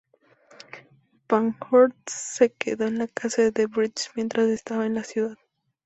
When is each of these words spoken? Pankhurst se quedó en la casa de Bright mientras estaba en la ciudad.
Pankhurst 1.27 1.95
se 2.09 2.49
quedó 2.53 2.87
en 2.87 2.97
la 2.97 3.07
casa 3.07 3.51
de 3.51 3.67
Bright 3.67 3.99
mientras 4.15 4.47
estaba 4.47 4.87
en 4.87 4.95
la 4.95 5.03
ciudad. 5.03 5.37